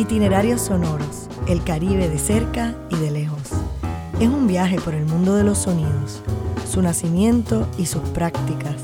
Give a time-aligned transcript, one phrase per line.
[0.00, 3.50] Itinerarios sonoros, el Caribe de cerca y de lejos.
[4.18, 6.22] Es un viaje por el mundo de los sonidos,
[6.66, 8.76] su nacimiento y sus prácticas.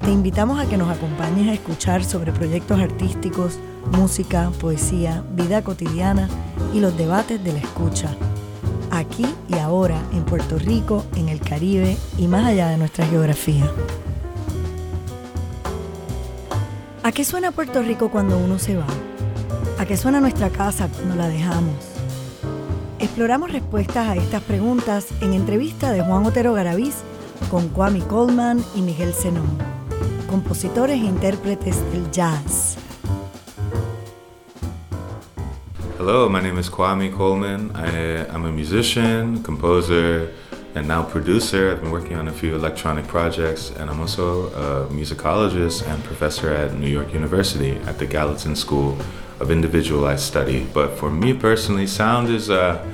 [0.00, 3.58] Te invitamos a que nos acompañes a escuchar sobre proyectos artísticos,
[3.92, 6.30] música, poesía, vida cotidiana
[6.72, 8.08] y los debates de la escucha.
[8.90, 13.70] Aquí y ahora, en Puerto Rico, en el Caribe y más allá de nuestra geografía.
[17.02, 18.86] ¿A qué suena Puerto Rico cuando uno se va?
[19.88, 21.74] ¿A qué suena nuestra casa cuando la dejamos?
[22.98, 26.96] Exploramos respuestas a estas preguntas en entrevista de Juan Otero Garaviz
[27.50, 29.48] con Kwame Coleman y Miguel Zenón,
[30.28, 32.76] compositores e intérpretes del jazz.
[35.98, 37.72] Hello, my name is Kwame Coleman.
[37.74, 40.34] I'm a musician, composer,
[40.74, 41.72] and now producer.
[41.72, 46.52] I've been working on a few electronic projects, and I'm also a musicologist and professor
[46.52, 48.98] at New York University at the Gallatin School
[49.40, 50.66] of individualized study.
[50.72, 52.84] But for me personally, sound is uh,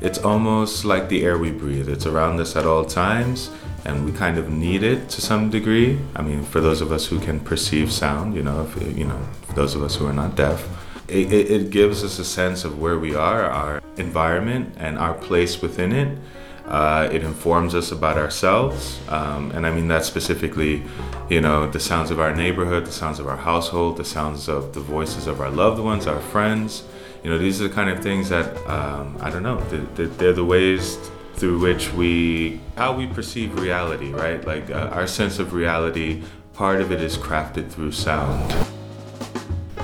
[0.00, 1.88] it's almost like the air we breathe.
[1.88, 3.50] It's around us at all times,
[3.84, 5.98] and we kind of need it to some degree.
[6.16, 9.20] I mean, for those of us who can perceive sound, you know, if, you know,
[9.54, 10.66] those of us who are not deaf,
[11.08, 15.14] it, it, it gives us a sense of where we are, our environment, and our
[15.14, 16.18] place within it.
[16.66, 20.82] Uh, it informs us about ourselves, um, and I mean that specifically,
[21.28, 24.72] you know, the sounds of our neighborhood, the sounds of our household, the sounds of
[24.72, 26.84] the voices of our loved ones, our friends.
[27.24, 29.60] You know, these are the kind of things that um, I don't know.
[29.68, 30.96] They're, they're, the ways
[31.34, 34.44] through which we, how we perceive reality, right?
[34.44, 36.22] Like uh, our sense of reality.
[36.52, 38.54] Part of it is crafted through sound.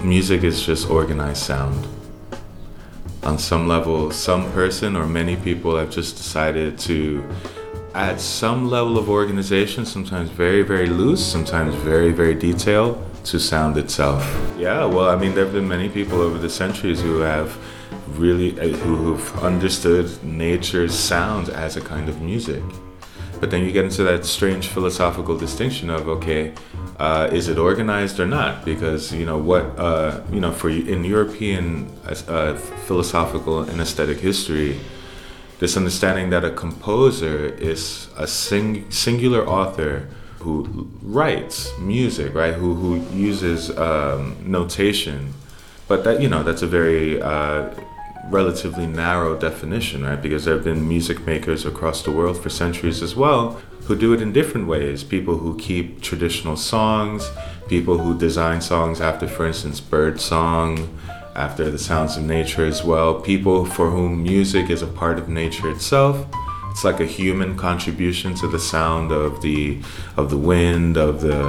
[0.04, 1.86] Music is just organized sound
[3.26, 7.28] on some level, some person or many people have just decided to
[7.92, 13.76] add some level of organization, sometimes very, very loose, sometimes very, very detailed, to sound
[13.76, 14.22] itself.
[14.56, 17.58] Yeah, well, I mean, there have been many people over the centuries who have
[18.16, 22.62] really, uh, who've understood nature's sound as a kind of music.
[23.40, 26.54] But then you get into that strange philosophical distinction of okay,
[26.98, 28.64] uh, is it organized or not?
[28.64, 32.54] Because you know what uh, you know for in European uh,
[32.86, 34.80] philosophical and aesthetic history,
[35.58, 40.08] this understanding that a composer is a sing- singular author
[40.38, 42.54] who writes music, right?
[42.54, 45.34] Who who uses um, notation,
[45.88, 47.68] but that you know that's a very uh,
[48.30, 50.20] relatively narrow definition, right?
[50.20, 54.12] Because there have been music makers across the world for centuries as well who do
[54.12, 55.04] it in different ways.
[55.04, 57.30] People who keep traditional songs,
[57.68, 60.98] people who design songs after, for instance, bird song,
[61.36, 63.20] after the sounds of nature as well.
[63.20, 66.26] People for whom music is a part of nature itself.
[66.70, 69.80] It's like a human contribution to the sound of the
[70.16, 71.40] of the wind, of the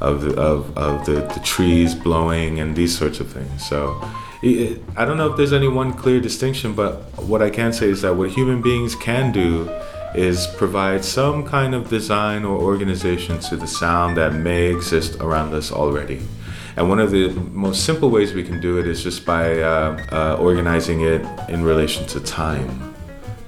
[0.00, 3.66] of the of, of the, the trees blowing and these sorts of things.
[3.66, 4.00] So
[4.42, 8.02] I don't know if there's any one clear distinction, but what I can say is
[8.02, 9.68] that what human beings can do
[10.14, 15.54] is provide some kind of design or organization to the sound that may exist around
[15.54, 16.20] us already.
[16.76, 20.06] And one of the most simple ways we can do it is just by uh,
[20.12, 22.95] uh, organizing it in relation to time.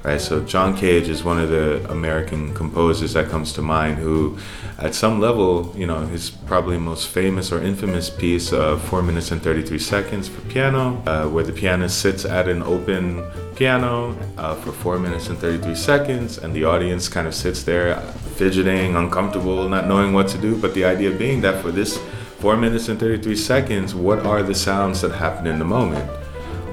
[0.08, 4.38] Right, so John Cage is one of the American composers that comes to mind who
[4.78, 9.32] at some level, you know, his probably most famous or infamous piece of 4 minutes
[9.32, 13.22] and 33 seconds for piano, uh, where the pianist sits at an open
[13.54, 18.00] piano uh, for 4 minutes and 33 seconds, and the audience kind of sits there
[18.38, 20.56] fidgeting, uncomfortable, not knowing what to do.
[20.56, 21.98] But the idea being that for this
[22.38, 26.17] 4 minutes and 33 seconds, what are the sounds that happen in the moment?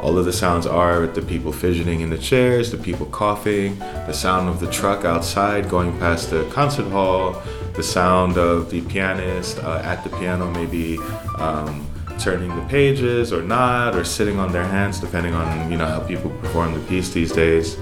[0.05, 4.13] All of the sounds are the people fidgeting in the chairs, the people coughing, the
[4.13, 7.41] sound of the truck outside going past the concert hall,
[7.73, 10.99] the sound of the pianist uh, at the piano, maybe
[11.39, 11.87] um,
[12.19, 16.01] turning the pages or not, or sitting on their hands, depending on you know how
[16.01, 17.75] people perform the piece these days.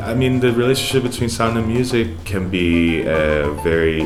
[0.00, 4.02] I mean, the relationship between sound and music can be uh, very,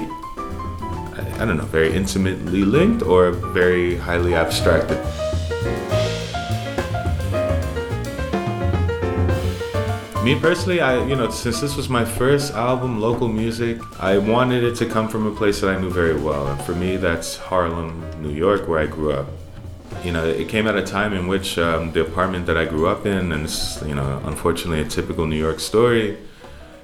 [1.40, 5.00] I don't know, very intimately linked or very highly abstracted.
[10.22, 14.62] Me personally, I you know since this was my first album, local music, I wanted
[14.62, 17.36] it to come from a place that I knew very well, and for me, that's
[17.36, 19.26] Harlem, New York, where I grew up.
[20.04, 22.86] You know, it came at a time in which um, the apartment that I grew
[22.86, 26.16] up in, and it's you know unfortunately a typical New York story.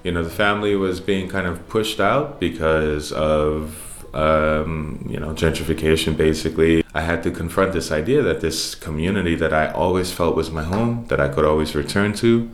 [0.02, 5.28] You know, the family was being kind of pushed out because of um, you know,
[5.28, 6.82] gentrification basically.
[6.92, 10.64] I had to confront this idea that this community that I always felt was my
[10.64, 12.50] home, that I could always return to,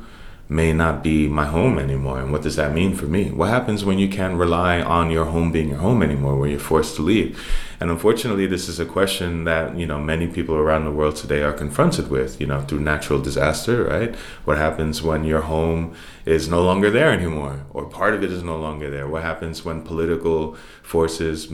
[0.48, 2.20] may not be my home anymore.
[2.20, 3.30] And what does that mean for me?
[3.30, 6.58] What happens when you can't rely on your home being your home anymore, where you're
[6.58, 7.40] forced to leave?
[7.80, 11.42] And unfortunately, this is a question that, you know, many people around the world today
[11.42, 14.14] are confronted with, you know, through natural disaster, right?
[14.44, 15.94] What happens when your home
[16.24, 19.08] is no longer there anymore, or part of it is no longer there?
[19.08, 21.52] What happens when political forces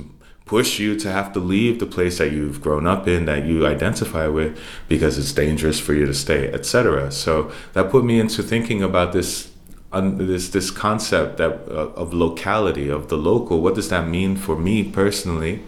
[0.53, 3.57] push you to have to leave the place that you've grown up in that you
[3.77, 4.51] identify with
[4.89, 7.33] because it's dangerous for you to stay etc so
[7.75, 9.51] that put me into thinking about this
[9.93, 13.61] um, this this concept that uh, of locality of the local.
[13.61, 15.63] What does that mean for me personally?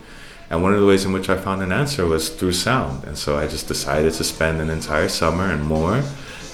[0.51, 3.05] And one of the ways in which I found an answer was through sound.
[3.05, 6.03] And so I just decided to spend an entire summer and more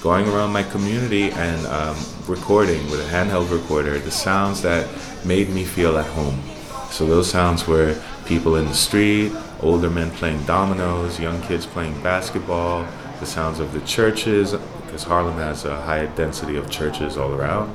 [0.00, 1.96] going around my community and um,
[2.28, 4.88] recording with a handheld recorder the sounds that
[5.24, 6.40] made me feel at home.
[6.92, 12.00] So those sounds were people in the street, older men playing dominoes, young kids playing
[12.02, 12.86] basketball,
[13.20, 14.52] the sounds of the churches,
[14.84, 17.74] because Harlem has a high density of churches all around.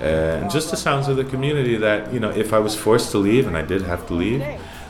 [0.00, 3.18] And just the sounds of the community that, you know, if I was forced to
[3.18, 4.42] leave, and I did have to leave,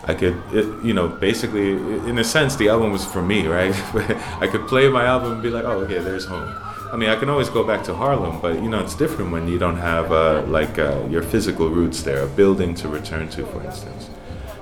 [0.05, 3.75] I could, it, you know, basically, in a sense, the album was for me, right?
[4.41, 6.55] I could play my album and be like, oh, okay, there's home.
[6.93, 9.47] I mean, I can always go back to Harlem, but you know, it's different when
[9.47, 13.47] you don't have uh, like uh, your physical roots there, a building to return to,
[13.47, 14.11] for instance.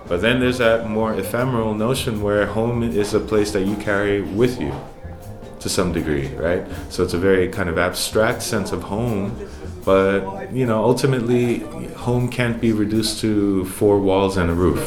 [0.09, 4.23] But then there's that more ephemeral notion where home is a place that you carry
[4.23, 4.73] with you
[5.61, 6.65] to some degree, right?
[6.89, 9.37] So it's a very kind of abstract sense of home,
[9.85, 11.59] but you know, ultimately,
[11.95, 14.81] home can't be reduced to four walls and a roof.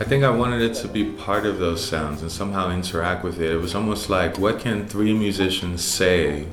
[0.00, 3.40] I think I wanted it to be part of those sounds and somehow interact with
[3.40, 3.52] it.
[3.52, 6.46] It was almost like, what can three musicians say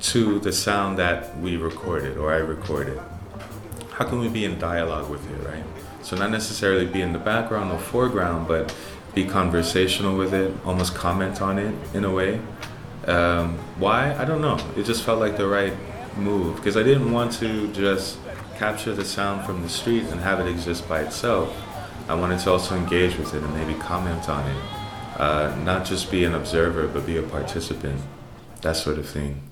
[0.00, 3.00] to the sound that we recorded or I recorded?
[3.92, 5.64] How can we be in dialogue with it, right?
[6.02, 8.74] So not necessarily be in the background or foreground, but
[9.14, 12.40] be conversational with it, almost comment on it in a way.
[13.06, 14.14] Um, why?
[14.14, 14.58] I don't know.
[14.76, 15.74] It just felt like the right
[16.16, 18.18] move because I didn't want to just
[18.56, 21.54] capture the sound from the street and have it exist by itself.
[22.08, 24.62] I wanted to also engage with it and maybe comment on it.
[25.18, 28.00] Uh, not just be an observer, but be a participant.
[28.62, 29.42] That sort of thing.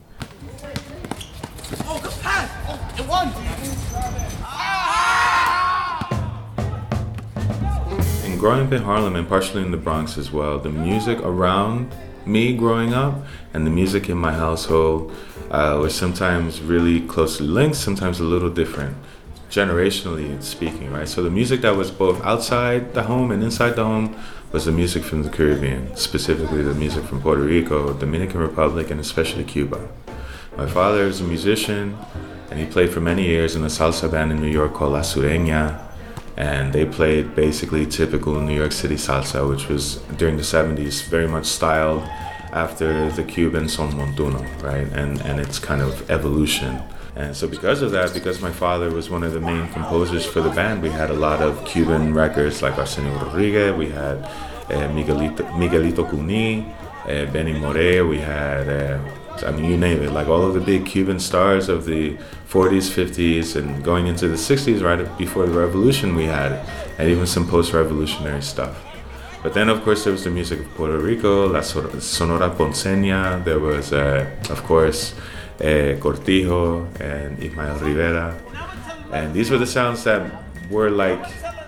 [8.40, 11.92] Growing up in Harlem and partially in the Bronx as well, the music around
[12.24, 13.14] me growing up
[13.52, 15.14] and the music in my household
[15.50, 18.96] uh, was sometimes really closely linked, sometimes a little different,
[19.50, 21.06] generationally speaking, right?
[21.06, 24.16] So the music that was both outside the home and inside the home
[24.52, 29.00] was the music from the Caribbean, specifically the music from Puerto Rico, Dominican Republic, and
[29.00, 29.86] especially Cuba.
[30.56, 31.98] My father is a musician,
[32.50, 35.00] and he played for many years in a salsa band in New York called La
[35.02, 35.89] Sureña
[36.40, 41.28] and they played basically typical New York City salsa, which was during the 70s very
[41.28, 42.02] much styled
[42.64, 44.88] after the Cuban son montuno, right?
[45.00, 46.72] And and its kind of evolution.
[47.14, 50.40] And so because of that, because my father was one of the main composers for
[50.40, 54.18] the band, we had a lot of Cuban records like Arsenio Rodriguez, we had
[54.74, 56.48] uh, Miguelito, Miguelito Cuní,
[57.04, 58.98] uh, Benny Moré, we had uh,
[59.42, 62.16] I mean, you name it, like all of the big Cuban stars of the
[62.48, 66.52] 40s, 50s, and going into the 60s, right before the revolution, we had,
[66.98, 68.84] and even some post revolutionary stuff.
[69.42, 73.58] But then, of course, there was the music of Puerto Rico, La Sonora Ponceña, there
[73.58, 75.14] was, uh, of course,
[75.60, 78.36] uh, Cortijo and Ismael Rivera.
[79.12, 80.30] And these were the sounds that
[80.70, 81.24] were like,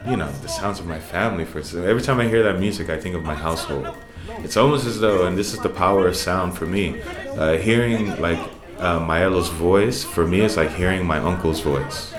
[0.07, 1.45] you know, the sounds of my family.
[1.45, 3.97] For every time I hear that music, I think of my household.
[4.45, 7.01] It's almost as though, and this is the power of sound for me,
[7.37, 8.41] uh, hearing like
[8.79, 12.15] uh, Maelo's voice for me is like hearing my uncle's voice.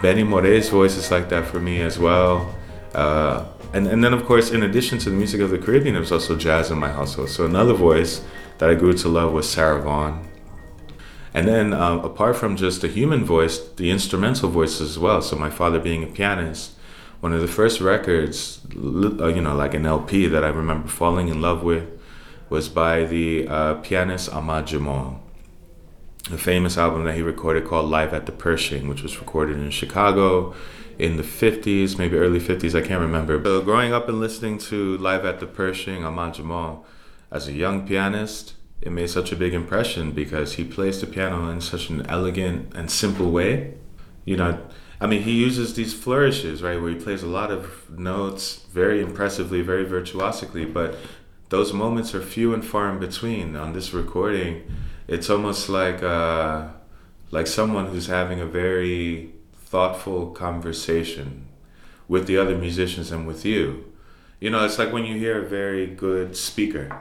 [0.00, 2.54] Benny Moré's voice is like that for me as well.
[2.94, 6.00] Uh, and, and then, of course, in addition to the music of the Caribbean, there
[6.00, 7.30] was also jazz in my household.
[7.30, 8.22] So another voice
[8.58, 10.28] that I grew to love was Sarah Vaughan.
[11.32, 15.22] And then, uh, apart from just the human voice, the instrumental voices as well.
[15.22, 16.72] So my father being a pianist,
[17.22, 21.28] one of the first records, uh, you know, like an LP that I remember falling
[21.28, 21.88] in love with
[22.50, 25.20] was by the uh, pianist Ahmad Jamal.
[26.32, 29.70] A famous album that he recorded called Live at the Pershing, which was recorded in
[29.70, 30.52] Chicago
[30.98, 33.40] in the 50s, maybe early 50s, I can't remember.
[33.44, 36.84] So growing up and listening to Live at the Pershing, Ahmad Jamal,
[37.30, 41.48] as a young pianist, it made such a big impression because he plays the piano
[41.50, 43.74] in such an elegant and simple way.
[44.24, 44.58] You know,
[45.02, 49.02] I mean, he uses these flourishes, right, where he plays a lot of notes very
[49.02, 50.94] impressively, very virtuosically, but
[51.48, 53.56] those moments are few and far in between.
[53.56, 54.62] On this recording,
[55.08, 56.68] it's almost like uh,
[57.32, 61.48] like someone who's having a very thoughtful conversation
[62.06, 63.92] with the other musicians and with you.
[64.38, 66.96] You know, it's like when you hear a very good speaker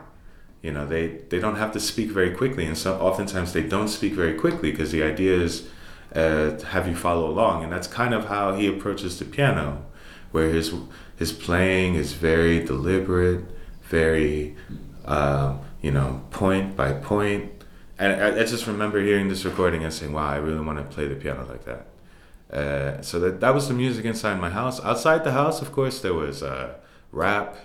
[0.63, 3.87] you know they they don't have to speak very quickly and so oftentimes they don't
[3.87, 5.67] speak very quickly because the idea is
[6.15, 7.63] uh, have you follow along.
[7.63, 9.85] And that's kind of how he approaches the piano
[10.31, 10.73] where his
[11.17, 13.43] his playing is very deliberate
[13.91, 14.55] very
[15.05, 17.51] uh, you know point by point.
[17.99, 20.85] and I, I, just remember hearing this recording and saying wow i really want to
[20.95, 21.85] play the piano like that.
[22.51, 24.83] Uh, so that, that was the music inside my house.
[24.83, 26.75] Outside the house of course there was uh,
[27.11, 27.57] rap.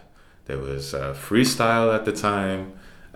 [0.46, 0.92] There was
[1.26, 2.60] freestyle at the time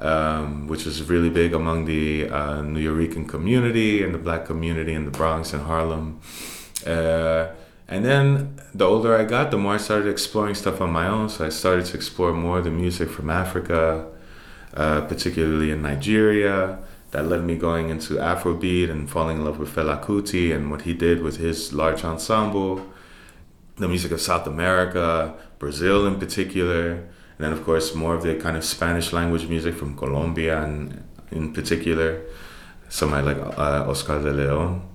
[0.00, 5.04] um, which was really big among the uh, Nuyorican community and the black community in
[5.04, 6.20] the Bronx and Harlem.
[6.86, 7.48] Uh,
[7.86, 11.28] and then the older I got, the more I started exploring stuff on my own.
[11.28, 14.06] So I started to explore more the music from Africa,
[14.74, 16.78] uh, particularly in Nigeria.
[17.10, 20.82] That led me going into Afrobeat and falling in love with Fela Kuti and what
[20.82, 22.86] he did with his large ensemble.
[23.76, 27.08] The music of South America, Brazil in particular.
[27.40, 31.02] And then, of course, more of the kind of Spanish language music from Colombia and
[31.30, 32.20] in particular,
[32.90, 34.86] somebody like uh, Oscar de Leon.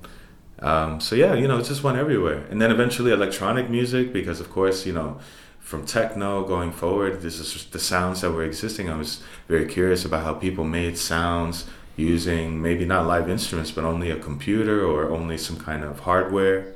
[0.60, 2.46] Um, so yeah, you know, it just went everywhere.
[2.52, 5.18] And then eventually electronic music, because of course, you know,
[5.58, 8.92] from techno going forward, this is the sounds that were existing.
[8.92, 11.66] I was very curious about how people made sounds
[11.98, 16.75] using maybe not live instruments, but only a computer or only some kind of hardware.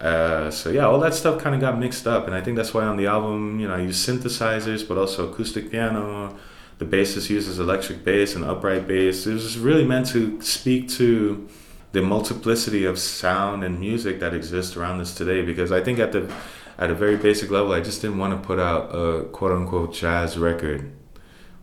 [0.00, 2.72] Uh, so yeah, all that stuff kind of got mixed up, and I think that's
[2.72, 6.36] why on the album, you know, I use synthesizers, but also acoustic piano.
[6.78, 9.26] The bassist uses electric bass and upright bass.
[9.26, 11.48] It was really meant to speak to
[11.90, 15.42] the multiplicity of sound and music that exists around us today.
[15.42, 16.32] Because I think at the
[16.78, 19.92] at a very basic level, I just didn't want to put out a quote unquote
[19.92, 20.92] jazz record,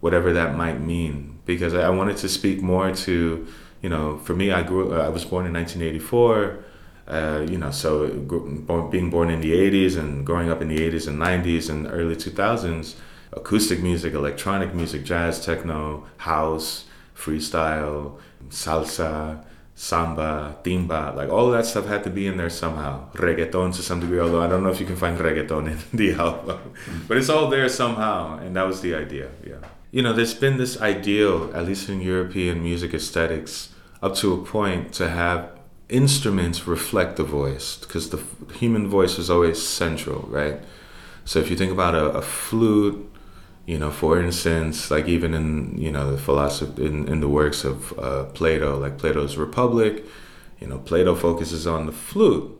[0.01, 1.39] whatever that might mean.
[1.45, 3.47] Because I wanted to speak more to,
[3.81, 6.65] you know, for me, I grew, I was born in 1984
[7.07, 8.07] uh, you know, so
[8.91, 12.15] being born in the 80s and growing up in the 80s and 90s and early
[12.15, 12.95] 2000s,
[13.33, 16.85] acoustic music, electronic music, jazz, techno, house,
[17.15, 18.17] freestyle,
[18.49, 19.43] salsa,
[19.75, 23.11] samba, timba, like all that stuff had to be in there somehow.
[23.13, 26.13] Reggaeton to some degree, although I don't know if you can find reggaeton in the
[26.19, 26.73] album,
[27.07, 29.29] but it's all there somehow, and that was the idea.
[29.45, 29.57] Yeah,
[29.91, 33.69] you know, there's been this ideal, at least in European music aesthetics,
[34.01, 35.51] up to a point to have
[35.89, 38.21] instruments reflect the voice because the
[38.53, 40.59] human voice is always central, right?
[41.25, 43.11] So if you think about a, a, flute,
[43.65, 47.63] you know, for instance, like even in you know the philosophy in, in the works
[47.63, 50.05] of uh, Plato, like Plato's Republic,
[50.59, 52.51] you know, Plato focuses on the flute,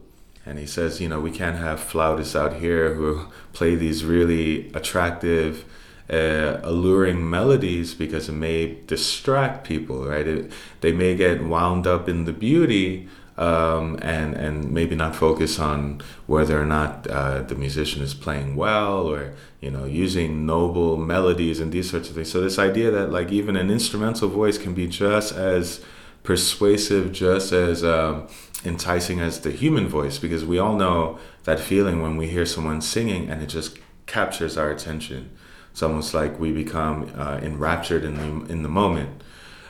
[0.46, 4.72] and he says, you know, we can't have flautists out here who play these really
[4.74, 5.66] attractive
[6.10, 10.28] uh, alluring melodies because it may distract people, right?
[10.28, 13.08] It, they may get wound up in the beauty
[13.38, 18.56] um, and and maybe not focus on whether or not uh, the musician is playing
[18.56, 22.32] well or you know using noble melodies and these sorts of things.
[22.32, 25.84] So this idea that like even an instrumental voice can be just as
[26.24, 28.28] persuasive, just as um,
[28.64, 32.82] enticing as the human voice, because we all know that feeling when we hear someone
[32.82, 35.30] singing and it just captures our attention.
[35.76, 39.22] It's almost like we become uh, enraptured in the in the moment.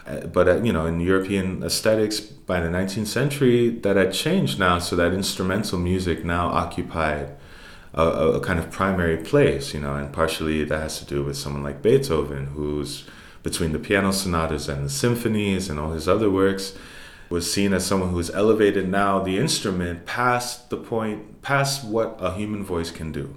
[0.06, 4.60] Uh, but uh, you know, in European aesthetics by the 19th century, that had changed
[4.60, 7.36] now, so that instrumental music now occupied
[7.96, 9.74] a, a, kind of primary place.
[9.74, 13.06] You know, and partially that has to do with someone like Beethoven, who's
[13.42, 16.76] between the piano sonatas and the symphonies and all his other works
[17.30, 22.36] was seen as someone who's elevated now the instrument past the point past what a
[22.36, 23.36] human voice can do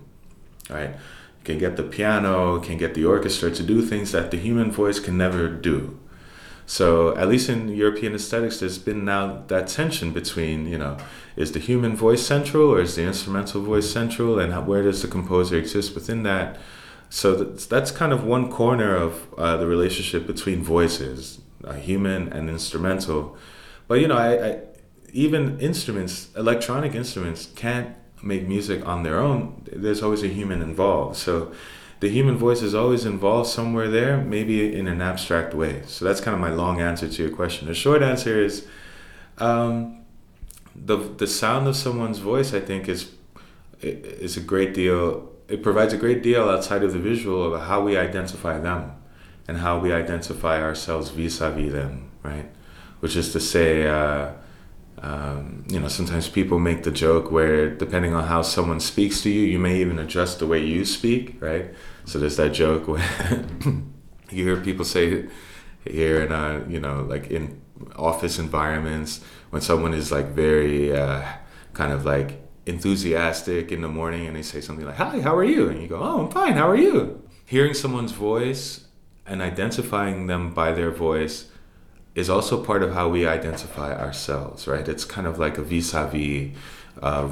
[0.68, 0.94] right
[1.48, 5.00] can get the piano, can get the orchestra to do things that the human voice
[5.00, 5.98] can never do.
[6.66, 10.98] So at least in European aesthetics, there's been now that tension between, you know,
[11.34, 15.00] is the human voice central or is the instrumental voice central, and how, where does
[15.00, 16.58] the composer exist within that?
[17.08, 22.30] So that's, that's kind of one corner of uh, the relationship between voices, uh, human
[22.34, 23.38] and instrumental.
[23.86, 24.60] But you know, I, I,
[25.14, 31.16] even instruments, electronic instruments, can't make music on their own, there's always a human involved.
[31.16, 31.52] So
[32.00, 35.82] the human voice is always involved somewhere there, maybe in an abstract way.
[35.86, 37.66] So that's kind of my long answer to your question.
[37.68, 38.66] The short answer is
[39.38, 40.04] um,
[40.74, 42.54] the the sound of someone's voice.
[42.54, 43.10] I think is
[43.80, 45.30] is a great deal.
[45.48, 48.92] It provides a great deal outside of the visual of how we identify them
[49.48, 52.50] and how we identify ourselves vis-a-vis them, right?
[53.00, 53.86] Which is to say.
[53.86, 54.32] Uh,
[55.02, 59.30] um, you know, sometimes people make the joke where depending on how someone speaks to
[59.30, 61.72] you, you may even adjust the way you speak, right?
[62.04, 63.44] So there's that joke where
[64.30, 65.28] you hear people say
[65.84, 67.60] here in, uh, you know, like in
[67.96, 71.22] office environments when someone is like very uh,
[71.74, 75.44] kind of like enthusiastic in the morning and they say something like, Hi, how are
[75.44, 75.68] you?
[75.68, 77.22] And you go, Oh, I'm fine, how are you?
[77.46, 78.86] Hearing someone's voice
[79.26, 81.50] and identifying them by their voice
[82.18, 84.88] is also part of how we identify ourselves, right?
[84.88, 86.50] It's kind of like a vis a vis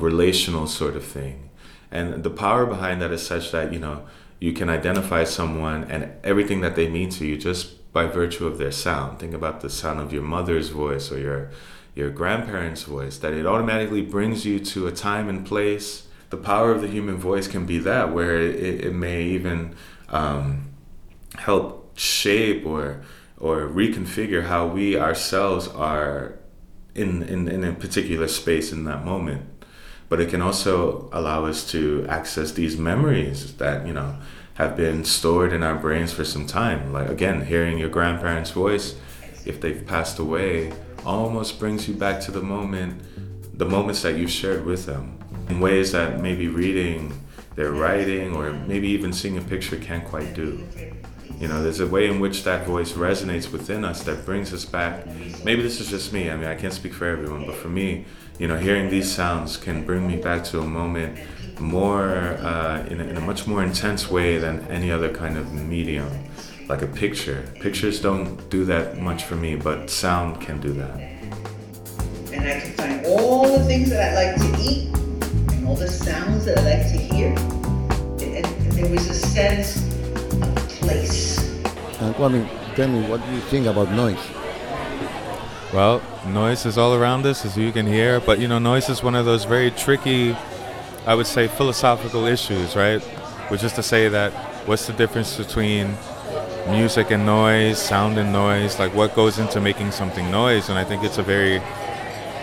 [0.00, 1.50] relational sort of thing.
[1.90, 4.06] And the power behind that is such that, you know,
[4.38, 8.58] you can identify someone and everything that they mean to you just by virtue of
[8.58, 9.18] their sound.
[9.18, 11.50] Think about the sound of your mother's voice or your
[11.96, 16.06] your grandparents' voice, that it automatically brings you to a time and place.
[16.28, 19.74] The power of the human voice can be that, where it, it may even
[20.10, 20.66] um,
[21.38, 23.02] help shape or
[23.38, 26.38] or reconfigure how we ourselves are
[26.94, 29.42] in, in, in a particular space in that moment.
[30.08, 34.16] But it can also allow us to access these memories that, you know,
[34.54, 36.92] have been stored in our brains for some time.
[36.92, 38.94] Like again, hearing your grandparents' voice,
[39.44, 40.72] if they've passed away,
[41.04, 43.02] almost brings you back to the moment,
[43.58, 47.12] the moments that you shared with them in ways that maybe reading
[47.54, 50.66] their writing or maybe even seeing a picture can't quite do.
[51.38, 54.64] You know, there's a way in which that voice resonates within us that brings us
[54.64, 55.06] back.
[55.44, 56.30] Maybe this is just me.
[56.30, 58.06] I mean, I can't speak for everyone, but for me,
[58.38, 61.18] you know, hearing these sounds can bring me back to a moment
[61.60, 65.52] more uh, in, a, in a much more intense way than any other kind of
[65.52, 66.08] medium,
[66.68, 67.44] like a picture.
[67.60, 70.96] Pictures don't do that much for me, but sound can do that.
[72.32, 74.94] And I can find all the things that I like to eat
[75.52, 77.28] and all the sounds that I like to hear.
[78.24, 79.95] And, and there was a sense
[80.86, 81.38] place.
[82.00, 84.24] And Kwami, tell me, what do you think about noise?
[85.74, 89.02] Well, noise is all around us, as you can hear, but you know, noise is
[89.02, 90.34] one of those very tricky
[91.06, 93.00] I would say, philosophical issues, right?
[93.48, 94.32] Which is to say that
[94.66, 95.96] what's the difference between
[96.68, 98.80] music and noise, sound and noise?
[98.80, 100.68] Like, what goes into making something noise?
[100.68, 101.60] And I think it's a very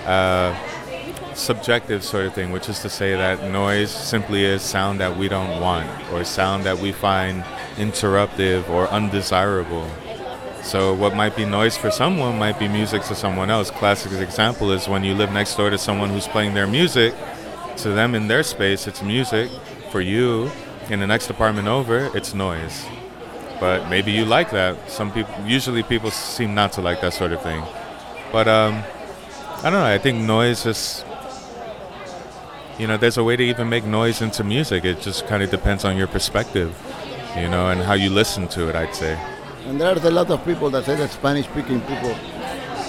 [0.06, 0.56] uh,
[1.34, 5.28] subjective sort of thing, which is to say that noise simply is sound that we
[5.28, 7.44] don't want or sound that we find
[7.78, 9.90] interruptive or undesirable.
[10.64, 13.70] So what might be noise for someone might be music to someone else.
[13.70, 17.14] Classic example is when you live next door to someone who's playing their music
[17.78, 19.50] to them in their space, it's music.
[19.92, 20.50] For you,
[20.90, 22.86] in the next apartment over, it's noise.
[23.60, 24.90] But maybe you like that.
[24.90, 27.64] Some people, usually people seem not to like that sort of thing.
[28.32, 28.84] But um,
[29.60, 29.86] I don't know.
[29.86, 31.06] I think noise is,
[32.78, 34.84] you know, there's a way to even make noise into music.
[34.84, 36.76] It just kind of depends on your perspective,
[37.36, 38.76] you know, and how you listen to it.
[38.76, 39.14] I'd say.
[39.68, 42.16] And there's a lot of people that say that Spanish-speaking people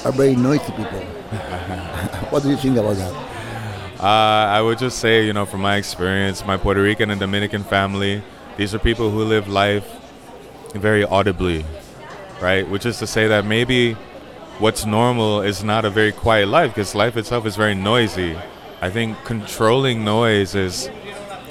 [0.05, 1.01] are very noisy people.
[2.31, 3.13] what do you think about that?
[4.01, 7.63] Uh, I would just say, you know, from my experience, my Puerto Rican and Dominican
[7.63, 8.23] family,
[8.57, 9.89] these are people who live life
[10.75, 11.65] very audibly,
[12.43, 12.69] right?
[12.69, 13.95] Which is to say that maybe
[14.59, 18.37] what's normal is not a very quiet life because life itself is very noisy.
[18.81, 20.91] I think controlling noise is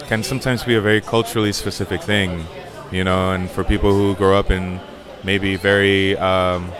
[0.07, 2.45] can sometimes be a very culturally specific thing,
[2.93, 4.79] you know, and for people who grow up in
[5.23, 6.71] maybe very um,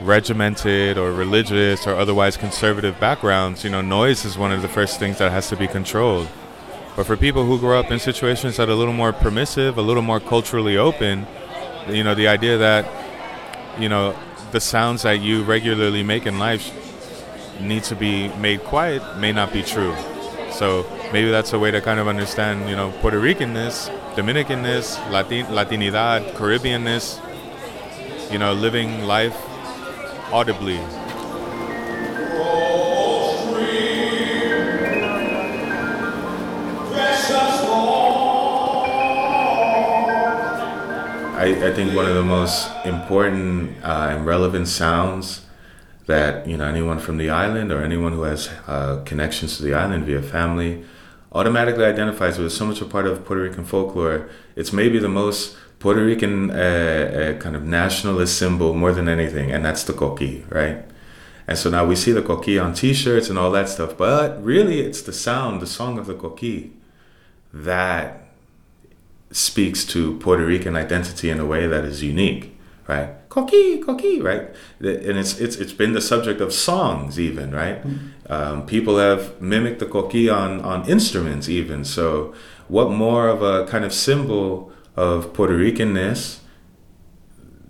[0.00, 4.98] regimented or religious or otherwise conservative backgrounds, you know, noise is one of the first
[4.98, 6.28] things that has to be controlled.
[6.96, 9.82] But for people who grow up in situations that are a little more permissive, a
[9.82, 11.26] little more culturally open,
[11.88, 12.86] you know, the idea that,
[13.80, 14.16] you know,
[14.52, 16.72] the sounds that you regularly make in life
[17.60, 19.94] need to be made quiet may not be true.
[20.52, 25.46] So maybe that's a way to kind of understand, you know, Puerto Ricanness, Dominicanness, Latin,
[25.46, 27.18] Latinidad, Caribbeanness,
[28.30, 29.36] you know, living life
[30.32, 30.78] audibly.
[41.36, 45.44] I, I think one of the most important uh, and relevant sounds
[46.06, 49.74] that you know anyone from the island or anyone who has uh, connections to the
[49.74, 50.84] island via family
[51.34, 52.52] automatically identifies with.
[52.52, 54.28] So much a part of Puerto Rican folklore.
[54.56, 59.50] It's maybe the most Puerto Rican uh, uh, kind of nationalist symbol more than anything,
[59.50, 60.84] and that's the coqui, right?
[61.46, 64.80] And so now we see the coqui on T-shirts and all that stuff, but really
[64.80, 66.70] it's the sound, the song of the coqui,
[67.52, 68.28] that
[69.30, 73.28] speaks to Puerto Rican identity in a way that is unique, right?
[73.28, 74.48] Coqui, coqui, right?
[74.80, 77.84] And it's it's it's been the subject of songs, even, right?
[77.84, 78.08] Mm-hmm.
[78.28, 81.84] Um, people have mimicked the coqui on on instruments, even.
[81.84, 82.34] So,
[82.68, 84.72] what more of a kind of symbol?
[84.96, 86.40] of Puerto Ricanness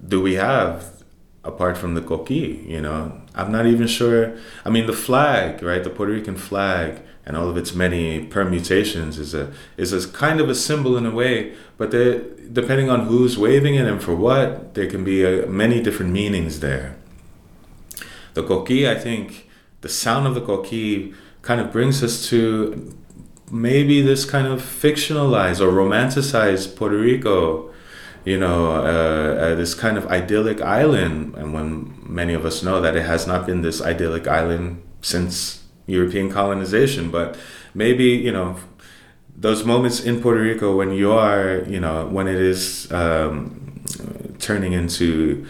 [0.06, 1.02] do we have
[1.42, 2.66] apart from the coqui?
[2.68, 4.36] You know, I'm not even sure.
[4.64, 5.82] I mean, the flag, right?
[5.82, 10.40] The Puerto Rican flag and all of its many permutations is a is a kind
[10.40, 11.90] of a symbol in a way, but
[12.52, 16.60] depending on who's waving it and for what, there can be a, many different meanings
[16.60, 16.96] there.
[18.34, 19.43] The coqui, I think,
[19.84, 22.90] the sound of the coqui kind of brings us to
[23.50, 27.70] maybe this kind of fictionalized or romanticized Puerto Rico,
[28.24, 28.78] you know, uh,
[29.44, 31.34] uh, this kind of idyllic island.
[31.36, 35.62] And when many of us know that it has not been this idyllic island since
[35.86, 37.36] European colonization, but
[37.74, 38.56] maybe, you know,
[39.36, 43.84] those moments in Puerto Rico when you are, you know, when it is um,
[44.38, 45.46] turning into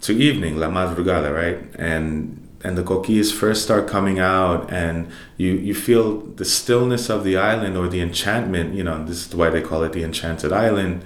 [0.00, 1.58] to evening, la madrugada, right?
[1.78, 7.24] And and the coquillas first start coming out and you you feel the stillness of
[7.24, 10.52] the island or the enchantment, you know, this is why they call it the enchanted
[10.52, 11.04] island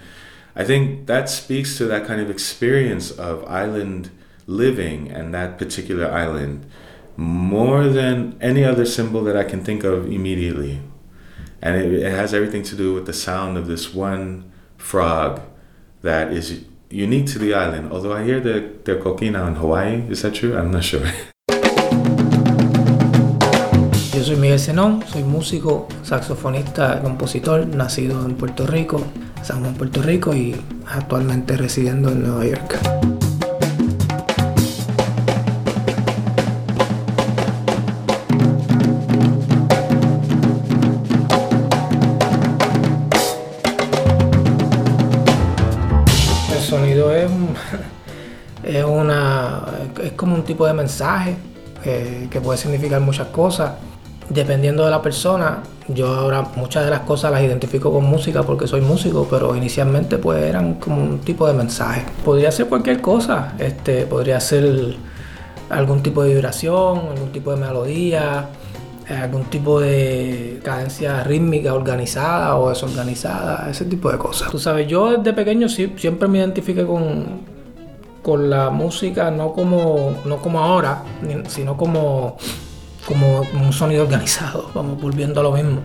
[0.55, 4.11] I think that speaks to that kind of experience of island
[4.47, 6.67] living and that particular island
[7.17, 10.81] more than any other symbol that I can think of immediately.
[11.63, 15.41] And it, it has everything to do with the sound of this one frog
[16.03, 17.93] that is unique to the island.
[17.93, 20.03] Although I hear that they're coquina in Hawaii.
[20.09, 20.57] Is that true?
[20.57, 21.07] I'm not sure.
[24.31, 29.03] soy Miguel Zenón, soy músico, saxofonista, compositor, nacido en Puerto Rico.
[29.43, 30.55] San Juan, Puerto Rico y
[30.87, 32.79] actualmente residiendo en Nueva York.
[46.53, 47.29] El sonido es,
[48.87, 49.65] una,
[50.01, 51.37] es como un tipo de mensaje
[51.85, 53.73] eh, que puede significar muchas cosas
[54.31, 58.67] dependiendo de la persona, yo ahora muchas de las cosas las identifico con música porque
[58.67, 62.05] soy músico, pero inicialmente pues eran como un tipo de mensaje.
[62.25, 64.97] Podría ser cualquier cosa, este, podría ser
[65.69, 68.49] algún tipo de vibración, algún tipo de melodía,
[69.09, 74.51] eh, algún tipo de cadencia rítmica organizada o desorganizada, ese tipo de cosas.
[74.51, 77.41] Tú sabes, yo desde pequeño siempre me identifiqué con,
[78.23, 81.03] con la música, no como, no como ahora,
[81.49, 82.37] sino como
[83.07, 85.81] como un sonido organizado, vamos volviendo a lo mismo.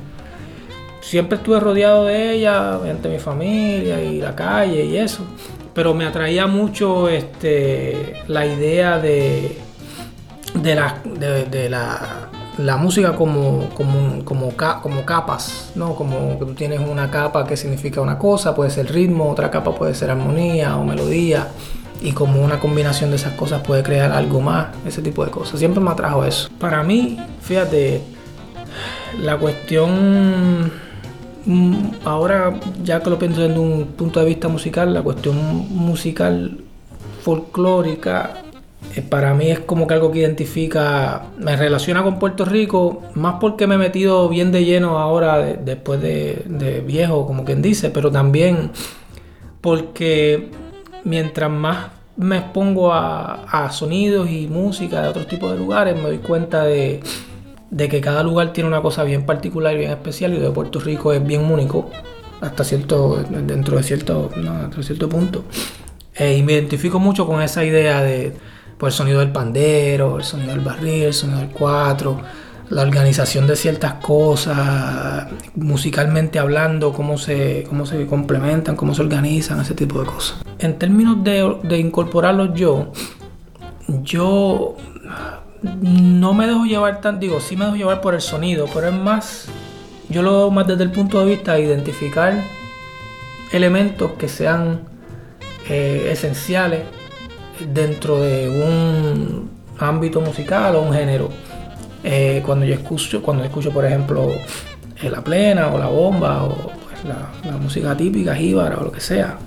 [1.02, 5.24] Siempre estuve rodeado de ella, entre mi familia y la calle y eso,
[5.74, 9.58] pero me atraía mucho este, la idea de,
[10.56, 14.52] de, la, de, la, música como, como, como,
[14.82, 15.96] como, capas, ¿no?
[15.96, 19.76] Como que tú tienes una capa que significa una cosa, puede ser ritmo, otra capa
[19.76, 21.50] puede ser armonía o melodía
[22.02, 25.60] y como una combinación de esas cosas puede crear algo más, ese tipo de cosas.
[25.60, 26.50] Siempre me atrajo eso.
[26.60, 28.02] Para mí, fíjate,
[29.22, 30.72] la cuestión,
[31.46, 35.38] mm, ahora ya que lo pienso desde un punto de vista musical, la cuestión
[35.70, 36.60] musical
[37.24, 38.42] folclórica
[38.96, 43.36] eh, para mí es como que algo que identifica, me relaciona con Puerto Rico, más
[43.40, 47.90] porque me he metido bien de lleno ahora después de, de viejo, como quien dice,
[47.90, 48.72] pero también
[49.62, 50.52] porque
[51.06, 51.88] mientras más
[52.18, 57.02] me expongo a, sonidos y música de otros tipos de lugares, me doy cuenta de,
[57.78, 61.14] que cada lugar tiene una cosa bien particular y bien especial y de Puerto Rico
[61.14, 61.90] es bien único
[62.42, 64.30] hasta cierto dentro de cierto
[64.82, 65.46] cierto punto
[66.16, 68.34] eh, y me identifico mucho con esa idea de
[68.78, 72.22] pues, el sonido del pandero el sonido del barril el sonido del cuatro
[72.70, 79.62] la organización de ciertas cosas, musicalmente hablando, cómo se, cómo se complementan, cómo se organizan,
[79.62, 80.45] ese tipo de cosas.
[80.60, 82.92] En términos de, de incorporarlos yo,
[83.88, 84.78] yo
[85.82, 88.94] no me dejo llevar tan, digo, sí me dejo llevar por el sonido, pero es
[88.94, 89.48] más,
[90.10, 92.44] yo lo veo más desde el punto de vista de identificar
[93.52, 94.82] elementos que sean
[95.70, 96.84] eh, esenciales
[97.74, 101.30] dentro de un ámbito musical o un género.
[102.04, 104.30] Eh, cuando yo escucho, cuando escucho por ejemplo
[105.02, 109.00] eh, la plena o la bomba o pues, la, música típica, jíbara o lo que
[109.00, 109.38] sea,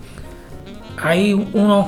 [1.02, 1.87] hay unos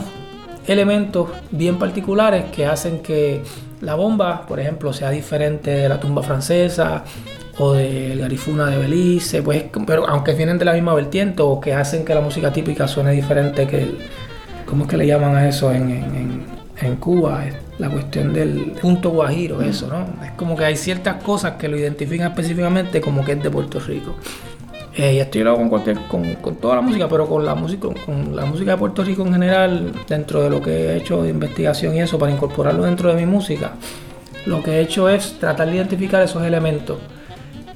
[0.67, 3.43] elementos bien particulares que hacen que
[3.81, 7.05] la bomba, por ejemplo, sea diferente de la tumba francesa
[7.59, 11.75] o del garifuna de Belice, pues, pero aunque vienen de la misma vertiente o que
[11.75, 13.99] hacen que la música típica suene diferente que el,
[14.67, 16.45] ¿cómo es que le llaman a eso en, en,
[16.81, 17.45] en Cuba?
[17.81, 20.07] la cuestión del punto guajiro, eso, ¿no?
[20.23, 23.81] Es como que hay ciertas cosas que lo identifican específicamente como que es de Puerto
[23.81, 24.17] Rico.
[24.97, 27.89] Eh, y estoy hablando con, cualquier, con, con, toda la música, pero con la música,
[28.05, 31.31] con la música de Puerto Rico en general, dentro de lo que he hecho de
[31.31, 33.73] investigación y eso, para incorporarlo dentro de mi música,
[34.47, 36.99] lo que he hecho es tratar de identificar esos elementos.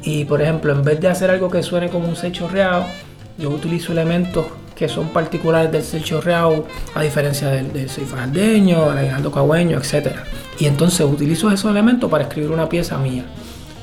[0.03, 2.85] Y por ejemplo, en vez de hacer algo que suene como un secho real,
[3.39, 8.99] yo utilizo elementos que son particulares del selcho real, a diferencia del, del Seifardeño, del
[8.99, 10.17] aguinaldo cagüeño, etc.
[10.59, 13.25] Y entonces utilizo esos elementos para escribir una pieza mía.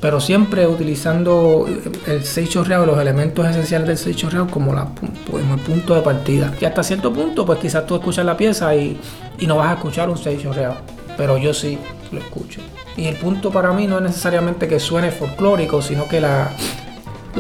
[0.02, 1.68] Pero siempre utilizando
[2.08, 6.52] el sello real, los elementos esenciales del sello real como, el punto de partida.
[6.60, 9.00] Y hasta cierto punto, pues quizás tú escuchas la pieza y,
[9.46, 10.74] no vas a escuchar un sello real.
[11.18, 11.78] Pero yo sí
[12.12, 12.62] lo escucho.
[12.98, 16.50] Y el punto para mí no es necesariamente que suene folclórico, sino que la,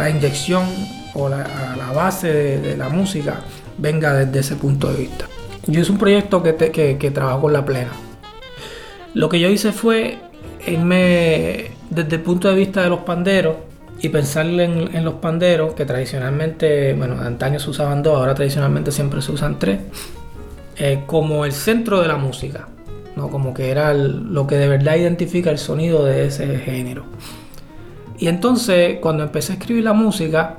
[0.08, 0.63] inyección
[1.15, 1.47] o la,
[1.95, 3.39] base de, la música
[3.80, 5.26] venga desde ese punto de vista.
[5.65, 7.91] Yo es un proyecto que, que trabajo con la plena.
[9.15, 10.19] Lo que yo hice fue
[10.67, 13.58] irme desde el punto de vista de los panderos
[14.01, 19.21] y pensar en, los panderos, que tradicionalmente, bueno, antaño se usaban dos, ahora tradicionalmente siempre
[19.21, 19.80] se usan tres,
[20.77, 22.69] eh, como el centro de la música,
[23.15, 23.30] ¿no?
[23.30, 27.04] como que era lo que de verdad identifica el sonido de ese género.
[28.17, 30.58] Y entonces, cuando empecé a escribir la música,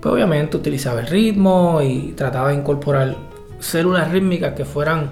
[0.00, 3.16] pues obviamente utilizaba el ritmo y trataba de incorporar
[3.58, 5.10] células rítmicas que fueran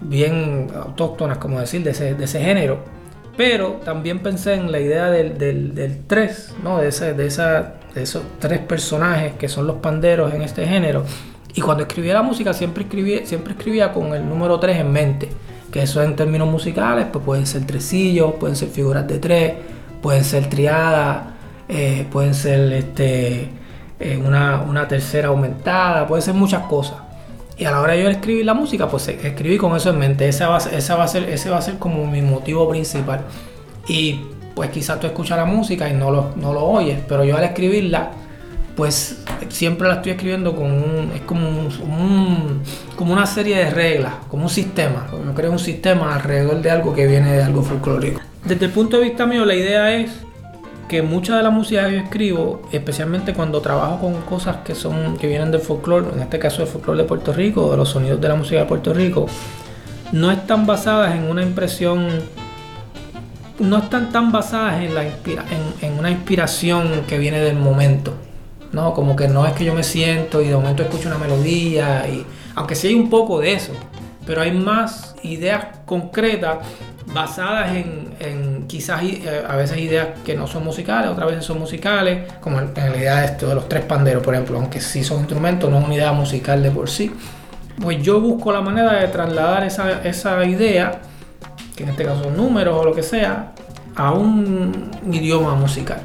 [0.00, 2.97] bien autóctonas, como decir, de ese, de ese género
[3.38, 6.78] pero también pensé en la idea del, del, tres, ¿no?
[6.78, 11.04] de, ese, de, esa, de esos tres personajes que son los panderos en este género.
[11.54, 15.28] Y cuando escribía la música siempre escribía, siempre escribía con el número 3 en mente.
[15.70, 19.54] Que eso en términos musicales pues pueden ser tresillos, pueden ser figuras de tres,
[20.02, 21.28] pueden ser triadas,
[21.68, 23.50] eh, pueden ser este,
[24.00, 27.07] eh, una, una tercera aumentada, pueden ser muchas cosas.
[27.58, 30.28] Y a la hora de escribir la música, pues escribí con eso en mente.
[30.28, 33.22] Ese va, esa va a ser, ese va a ser como mi motivo principal.
[33.88, 34.20] Y
[34.54, 37.44] pues quizás tú escuchas la música y no lo, no lo oyes, pero yo al
[37.44, 38.10] escribirla,
[38.76, 42.62] pues siempre la estoy escribiendo con un, es como, un,
[42.96, 45.08] como una serie de reglas, como un sistema.
[45.12, 48.20] Yo creo un sistema alrededor de algo que viene de algo folclórico.
[48.44, 50.10] Desde el punto de vista mío, la idea es
[50.88, 55.16] que mucha de la música que yo escribo, especialmente cuando trabajo con cosas que son
[55.18, 58.20] que vienen del folclore, en este caso del folclore de Puerto Rico, de los sonidos
[58.20, 59.26] de la música de Puerto Rico,
[60.12, 62.08] no están basadas en una impresión,
[63.58, 68.14] no están tan basadas en, la en, una inspiración que viene del momento.
[68.72, 68.92] ¿no?
[68.94, 72.24] Como que no es que yo me siento y de momento escucho una melodía, y,
[72.54, 73.72] aunque sí hay un poco de eso,
[74.26, 76.58] pero hay más ideas concretas
[77.12, 82.30] basadas en, quizás eh, a veces ideas que no son musicales, otras veces son musicales,
[82.40, 85.20] como en, la idea de esto de los tres panderos, por ejemplo, aunque sí son
[85.20, 87.10] instrumentos, no es una idea musical de por sí.
[87.80, 91.00] Pues yo busco la manera de trasladar esa, esa idea,
[91.76, 93.52] que en este caso son números o lo que sea,
[93.96, 96.00] a un idioma musical.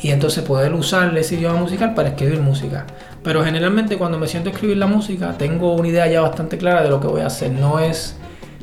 [0.00, 2.86] Y entonces poder usar ese idioma musical para escribir música.
[3.22, 6.82] Pero generalmente cuando me siento a escribir la música, tengo una idea ya bastante clara
[6.82, 7.52] de lo que voy a hacer.
[7.52, 8.16] No es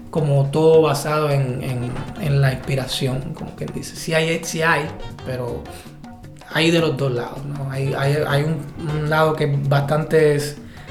[0.10, 1.64] como todo basado en,
[2.20, 3.96] en, la inspiración, como quien dice.
[3.96, 4.88] Sí hay, sí hay,
[5.26, 5.64] pero
[6.52, 7.70] hay de los dos lados, ¿no?
[7.72, 10.40] Hay, hay, hay un, lado que es bastante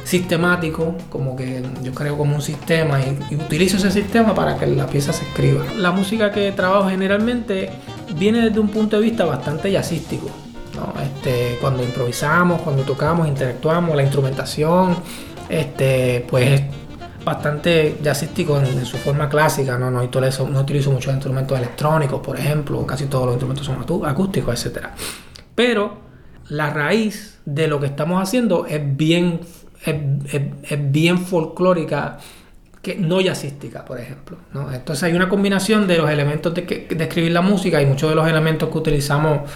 [0.04, 4.86] sistemático, como que yo creo como un sistema y, utilizo ese sistema para que la
[4.86, 5.64] pieza se escriba.
[5.76, 7.70] La música que trabajo generalmente
[8.16, 10.30] viene desde un punto de vista bastante jazzístico.
[10.74, 11.00] ¿no?
[11.02, 14.96] Este, cuando improvisamos, cuando tocamos, interactuamos, la instrumentación,
[15.48, 16.62] este, pues
[17.24, 19.90] bastante jazzístico en, su forma clásica, ¿no?
[19.90, 24.64] No, utilizo, no utilizo muchos instrumentos electrónicos, por ejemplo, casi todos los instrumentos son acústicos,
[24.64, 24.86] etc.
[25.54, 25.98] Pero
[26.48, 29.40] la raíz de lo que estamos haciendo es bien,
[29.84, 32.18] es, bien folclórica,
[32.80, 34.38] que no jazzística, por ejemplo.
[34.54, 34.72] ¿no?
[34.72, 38.16] Entonces hay una combinación de los elementos de, de escribir la música y muchos de
[38.16, 39.50] los elementos que utilizamos,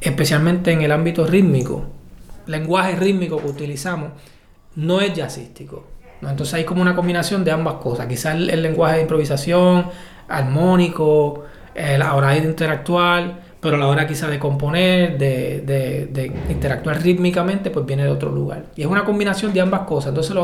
[0.00, 1.86] especialmente en el ámbito rítmico,
[2.46, 4.10] lenguaje rítmico que utilizamos,
[4.76, 8.06] no es jazzístico entonces hay como una combinación de ambas cosas.
[8.06, 9.86] Quizás el, lenguaje de improvisación,
[10.28, 17.86] armónico, la hora de interactuar, pero la hora quizás de componer, de, interactuar rítmicamente, pues
[17.86, 18.64] viene de otro lugar.
[18.76, 20.10] Y es una combinación de ambas cosas.
[20.10, 20.36] Entonces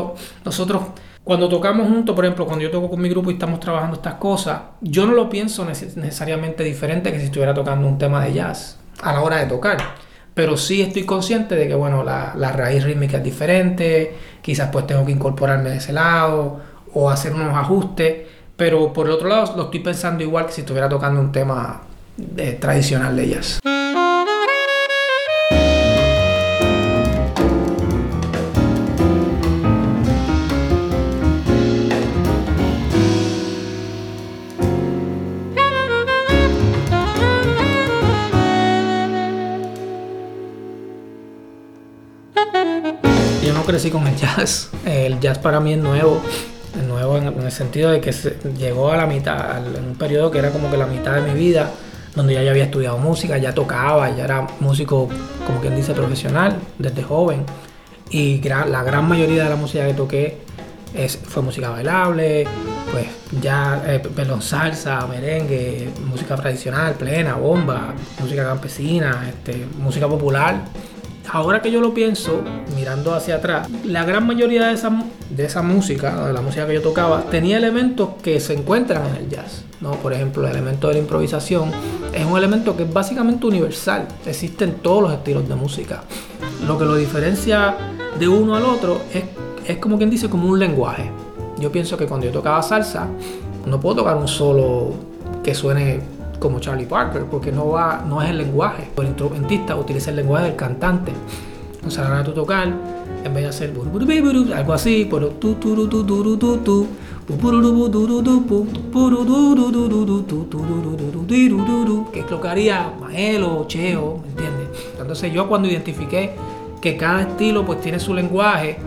[0.43, 0.83] nosotros
[1.25, 4.13] cuando tocamos juntos, por ejemplo, cuando yo toco con mi grupo y estamos trabajando estas
[4.15, 8.77] cosas, yo no lo pienso necesariamente diferente que si estuviera tocando un tema de jazz
[9.01, 9.77] a la hora de tocar
[10.35, 14.85] pero sí estoy consciente de que, bueno, la, la, raíz rítmica es diferente, quizás pues
[14.85, 16.59] tengo que incorporarme de ese lado
[16.93, 20.61] o hacer unos ajustes, pero por el otro lado lo estoy pensando igual que si
[20.61, 21.81] estuviera tocando un tema
[22.37, 23.59] eh, tradicional de jazz.
[43.65, 44.69] Crecí con el jazz.
[44.85, 46.21] El jazz para mí es nuevo.
[46.77, 48.13] Es nuevo en, el sentido de que
[48.57, 51.39] llegó a la mitad, en un periodo que era como que la mitad de mi
[51.39, 51.71] vida,
[52.15, 55.09] donde ya, había estudiado música, ya tocaba, ya era músico,
[55.45, 57.45] como quien dice, profesional, desde joven.
[58.09, 60.37] Y la gran mayoría de la música que toqué
[60.93, 62.45] es, fue música bailable,
[62.91, 63.07] pues
[63.41, 64.01] ya eh,
[64.41, 70.61] salsa, merengue, música tradicional, plena, bomba, música campesina, este, música popular
[71.31, 72.41] ahora que yo lo pienso,
[72.75, 74.91] mirando hacia atrás, la gran mayoría de esa,
[75.29, 79.15] de esa música, de la música que yo tocaba, tenía elementos que se encuentran en
[79.15, 79.63] el jazz.
[79.81, 79.91] ¿no?
[79.91, 81.71] Por ejemplo, el elemento de la improvisación
[82.13, 86.03] es un elemento que es básicamente universal, existe en todos los estilos de música.
[86.65, 87.75] Lo que lo diferencia
[88.19, 89.23] de uno al otro es
[89.67, 91.09] es como quien dice, como un lenguaje.
[91.59, 93.07] Yo pienso que cuando yo tocaba salsa,
[93.65, 94.93] no puedo tocar un solo
[95.43, 96.01] que suene
[96.39, 98.89] como Charlie Parker, porque no va, no es el lenguaje.
[98.97, 101.11] El instrumentista utiliza el lenguaje del cantante.
[101.75, 102.67] Entonces a la hora de tocar,
[103.23, 103.73] en vez de hacer
[104.55, 106.05] algo así, pero tu tu tu
[106.63, 106.87] tu
[112.11, 114.67] que es lo que haría Maelo o Cheo, ¿me entiendes?
[114.99, 116.35] Entonces yo cuando identifiqué
[116.81, 118.77] que cada estilo pues tiene su lenguaje,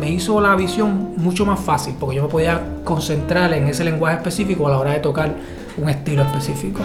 [0.00, 4.16] me hizo la visión mucho más fácil, porque yo me podía concentrar en ese lenguaje
[4.16, 5.34] específico a la hora de tocar
[5.78, 6.80] un estilo específico.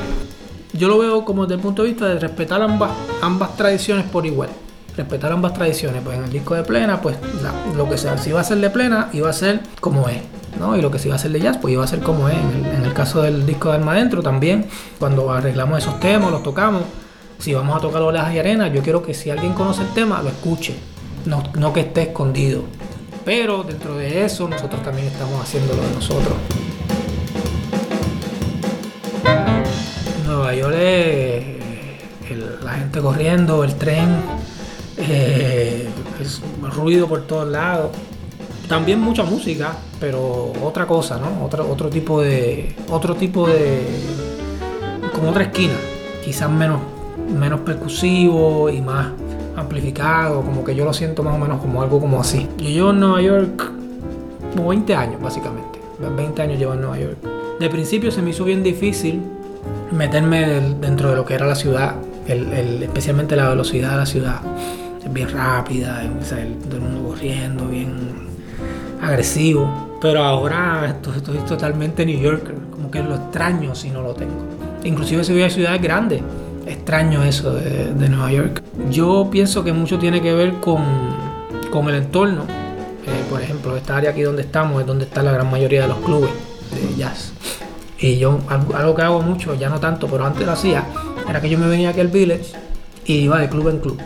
[0.74, 4.26] Yo lo veo como desde el punto de vista de respetar ambas, ambas tradiciones por
[4.26, 4.50] igual.
[4.96, 7.18] Respetar ambas tradiciones, pues en el disco de plena, pues
[7.76, 10.22] lo que sea, si iba a ser de plena, iba a ser como es.
[10.60, 10.78] ¿no?
[10.78, 12.36] Y lo que se iba a hacer de jazz, pues iba a ser como es.
[12.36, 14.68] En el, caso del disco de Alma Adentro también,
[15.00, 16.84] cuando arreglamos esos temas, los tocamos,
[17.40, 20.22] si vamos a tocar Oleadas y Arena, yo quiero que si alguien conoce el tema,
[20.22, 20.76] lo escuche,
[21.26, 22.64] no, no que esté escondido.
[23.26, 26.34] Pero dentro de eso, nosotros también estamos haciendo lo de nosotros.
[30.42, 34.10] Nueva York es la gente corriendo, el tren,
[34.98, 35.88] eh,
[36.20, 36.42] es
[36.76, 37.92] ruido por todos lados
[38.72, 41.44] también mucha música, pero otra cosa, ¿no?
[41.44, 42.74] Otro, otro tipo de.
[42.90, 43.82] Otro tipo de.
[45.14, 45.74] como otra esquina.
[46.24, 46.80] Quizás menos,
[47.38, 49.08] menos percusivo y más
[49.58, 50.42] amplificado.
[50.42, 52.48] Como que yo lo siento más o menos como algo como así.
[52.60, 53.72] Yo llevo en Nueva York
[54.56, 55.82] como 20 años, básicamente.
[56.00, 57.18] 20 años llevo en Nueva York.
[57.60, 59.22] De principio se me hizo bien difícil
[59.92, 60.46] meterme
[60.80, 61.96] dentro de lo que era la ciudad,
[62.28, 64.42] especialmente la velocidad de la ciudad.
[65.10, 66.04] Bien rápida,
[66.64, 68.30] todo el mundo corriendo, bien
[69.02, 69.98] agresivo.
[70.02, 74.46] Pero ahora estoy, totalmente New Yorker, como que lo extraño si no lo tengo.
[74.84, 76.22] Inclusive si voy a ciudades grandes,
[76.66, 78.64] extraño eso de, Nueva York.
[78.90, 80.84] Yo pienso que mucho tiene que ver con,
[81.70, 82.46] con el entorno.
[83.06, 85.88] Eh, por ejemplo, esta área aquí donde estamos es donde está la gran mayoría de
[85.90, 86.32] los clubes
[86.72, 87.34] de jazz.
[88.02, 90.84] Y yo, algo que hago mucho, ya no tanto, pero antes lo hacía,
[91.30, 92.52] era que yo me venía aquí al Village
[93.06, 94.02] y iba de club en club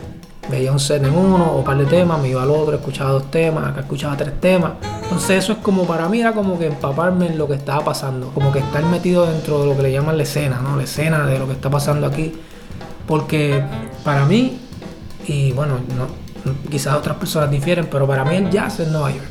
[0.48, 3.10] veía un set en uno o un par de temas, me iba al otro, escuchaba
[3.10, 4.72] dos temas, acá escuchaba tres temas.
[5.02, 8.30] Entonces eso es como para mí era como que empaparme en lo que estaba pasando,
[8.30, 10.76] como que estar metido dentro de lo que le llaman la escena, ¿no?
[10.76, 12.32] La escena de lo que está pasando aquí.
[13.06, 13.62] Porque
[14.04, 14.58] para mí,
[15.26, 16.06] y bueno, no,
[16.70, 19.30] quizás otras personas difieren, pero para mí el jazz es Nueva York.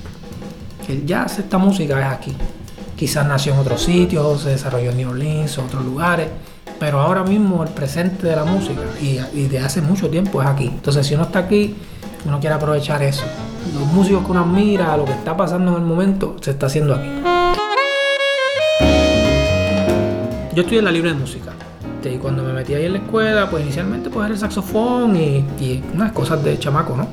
[0.87, 2.35] El jazz, esta música es aquí.
[2.95, 6.29] Quizás nació en otros sitios, se desarrolló en New Orleans o otros lugares
[6.79, 10.65] pero ahora mismo el presente de la música y, de hace mucho tiempo es aquí.
[10.65, 11.75] Entonces, si uno está aquí,
[12.25, 13.23] uno quiere aprovechar eso.
[13.73, 16.95] Los músicos que uno admira, lo que está pasando en el momento, se está haciendo
[16.95, 17.09] aquí.
[20.53, 21.51] Yo estoy en la libre de música.
[22.03, 25.83] Y cuando me metí ahí en la escuela, pues inicialmente pues era el saxofón y,
[25.95, 27.07] unas cosas de chamaco, ¿no?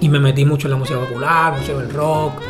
[0.00, 2.40] Y me metí mucho en la música popular, mucho en el rock,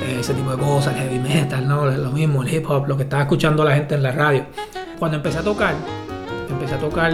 [0.00, 1.86] ese tipo de cosas, el heavy metal, ¿no?
[1.86, 4.46] Lo mismo, el hip hop, lo que estaba escuchando la gente en la radio
[4.98, 5.74] cuando empecé a tocar,
[6.48, 7.12] empecé a tocar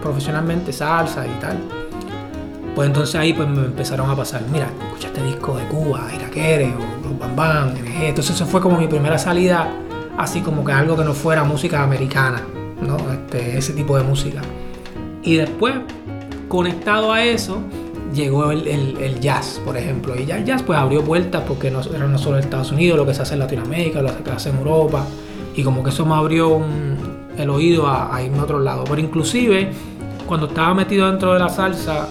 [0.00, 1.58] profesionalmente salsa y tal,
[2.74, 6.72] pues entonces ahí pues me empezaron a pasar, mira, escucha este disco de Cuba, Iraquere
[6.74, 9.68] o los Bam Bam, entonces eso fue como mi primera salida,
[10.16, 12.42] así como que algo que no fuera música americana,
[12.80, 12.96] ¿no?
[13.12, 14.40] Este, ese tipo de música.
[15.22, 15.74] Y después,
[16.48, 17.58] conectado a eso,
[18.14, 20.14] llegó el, jazz, por ejemplo.
[20.18, 23.06] Y ya el jazz pues abrió puertas porque no era no solo Estados Unidos, lo
[23.06, 25.04] que se hace en Latinoamérica, lo que se hace en Europa
[25.56, 26.60] y como que eso me abrió
[27.36, 28.84] el oído a, irme a otro lado.
[28.84, 29.70] Pero inclusive
[30.26, 32.08] cuando estaba metido dentro de la salsa,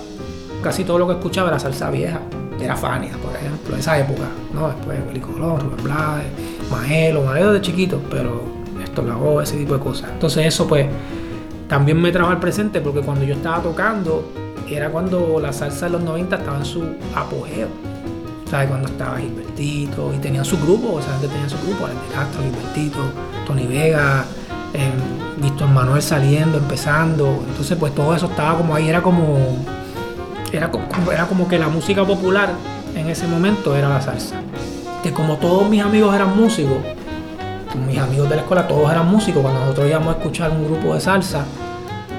[0.62, 2.22] casi todo lo que escuchaba era salsa vieja.
[2.60, 4.68] Era Fania, por ejemplo, esa época, ¿no?
[4.68, 6.28] Después Willy Colón, Rubén Blades,
[6.72, 8.44] Maelo, Maelo de chiquito, pero
[8.82, 10.12] esto lo hago, ese tipo de cosas.
[10.12, 10.86] Entonces eso pues
[11.68, 14.24] también me trajo al presente porque cuando yo estaba tocando
[14.76, 16.84] era cuando la salsa de los 90 estaba en su
[17.16, 17.68] apogeo.
[18.50, 18.70] ¿Sabes?
[18.70, 22.44] Cuando estaba Gilbertito y tenían su grupo, o sea, antes tenían su grupo, de Castro,
[22.44, 23.00] Gilbertito,
[23.48, 24.26] Tony Vega,
[24.74, 24.92] eh,
[25.38, 27.44] Víctor Manuel saliendo, empezando.
[27.48, 29.58] Entonces, pues todo eso estaba como ahí, era como,
[30.52, 32.52] era como, era como que la música popular
[32.96, 34.36] en ese momento era la salsa.
[35.02, 36.78] Que como todos mis amigos eran músicos,
[37.88, 40.94] mis amigos de la escuela todos eran músicos, cuando nosotros íbamos a escuchar un grupo
[40.94, 41.46] de salsa,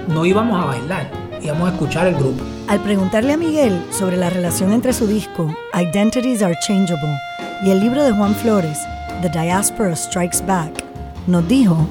[0.08, 2.42] no íbamos a bailar, íbamos a escuchar el grupo.
[2.68, 7.18] Al preguntarle a Miguel sobre la relación entre su disco Identities Are Changeable
[7.62, 8.78] y el libro de Juan Flores,
[9.20, 10.82] The Diaspora Strikes Back,
[11.26, 11.86] nos dijo,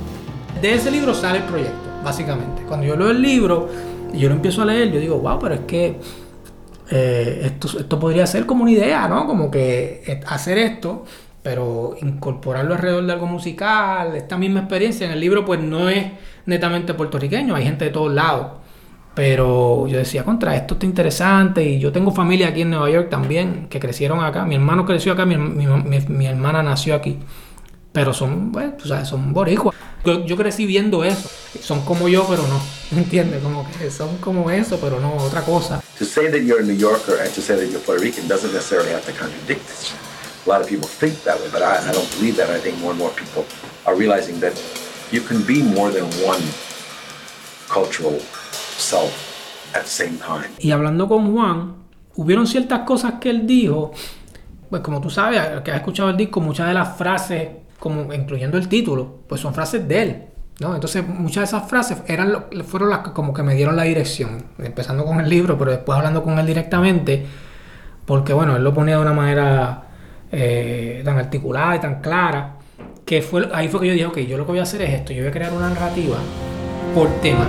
[0.59, 2.63] de ese libro sale el proyecto, básicamente.
[2.63, 3.69] Cuando yo leo el libro
[4.11, 5.99] y yo lo empiezo a leer, yo digo, wow, pero es que
[6.89, 9.27] eh, esto, esto podría ser como una idea, ¿no?
[9.27, 11.05] Como que eh, hacer esto,
[11.43, 16.07] pero incorporarlo alrededor de algo musical, esta misma experiencia en el libro pues no es
[16.47, 18.62] netamente puertorriqueño, hay gente de todos lados.
[19.15, 23.09] Pero yo decía, contra esto está interesante y yo tengo familia aquí en Nueva York
[23.09, 24.43] también, que crecieron acá.
[24.45, 27.19] Mi hermano creció acá, mi, mi, hermana nació aquí.
[27.91, 29.75] Pero son, bueno, tú sabes, son boricuas.
[30.03, 31.29] Yo, yo, crecí viendo eso.
[31.61, 32.59] Son como yo, pero no.
[32.97, 33.41] ¿Entiendes?
[33.43, 35.81] Como que son como eso, pero no otra cosa.
[35.99, 38.51] To say that you're a New Yorker and to say that you're Puerto Rican doesn't
[38.51, 39.93] necessarily have to contradict each
[40.45, 42.49] A lot of people think that way, but I, I don't believe that.
[42.49, 43.45] I think more and more people
[43.85, 44.59] are realizing that
[45.09, 46.41] you can be more than one
[47.69, 48.19] cultural
[50.59, 51.75] y hablando con Juan,
[52.15, 53.91] hubieron ciertas cosas que él dijo,
[54.69, 57.49] pues como tú sabes, que has escuchado el disco, muchas de las frases,
[57.79, 60.23] como incluyendo el título, pues son frases de él.
[60.59, 60.75] ¿no?
[60.75, 64.45] Entonces muchas de esas frases eran fueron las que como que me dieron la dirección,
[64.59, 67.25] empezando con el libro, pero después hablando con él directamente,
[68.05, 69.83] porque bueno, él lo ponía de una manera
[70.31, 72.57] eh, tan articulada y tan clara,
[73.05, 74.93] que fue, ahí fue que yo dije, ok, yo lo que voy a hacer es
[74.93, 76.17] esto, yo voy a crear una narrativa
[76.93, 77.47] por tema.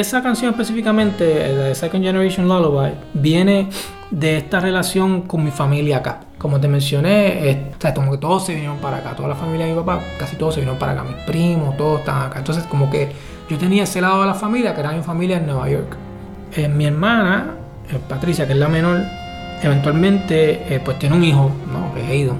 [0.00, 3.70] Esa canción específicamente, la de Second Generation Lullaby, viene
[4.10, 6.20] de esta relación con mi familia acá.
[6.36, 9.78] Como te mencioné, como que todos se vinieron para acá, toda la familia de mi
[9.78, 12.38] papá, casi todos se vinieron para acá, mis primos, todos están acá.
[12.38, 13.10] Entonces, como que
[13.48, 15.96] yo tenía ese lado de la familia, que era mi familia en Nueva York.
[16.54, 17.54] Eh, mi hermana,
[17.90, 19.02] eh, Patricia, que es la menor,
[19.62, 21.94] eventualmente eh, pues tiene un hijo, ¿no?
[21.94, 22.38] que es Aidan,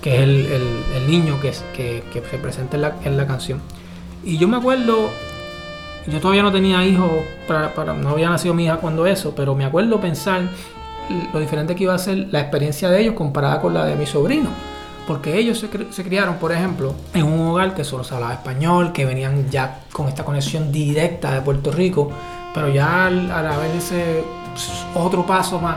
[0.00, 3.60] que es el, niño que, que, que, se presenta en la, en la canción.
[4.22, 5.10] Y yo me acuerdo
[6.06, 7.10] yo todavía no tenía hijos,
[7.48, 10.42] para, no había nacido mi hija cuando eso, pero me acuerdo pensar
[11.32, 14.06] lo diferente que iba a ser la experiencia de ellos comparada con la de mi
[14.06, 14.50] sobrino.
[15.06, 19.04] Porque ellos se, criaron, por ejemplo, en un hogar que solo se hablaba español, que
[19.04, 22.10] venían ya con esta conexión directa de Puerto Rico,
[22.54, 24.24] pero ya al, haber ese
[24.94, 25.76] otro paso más,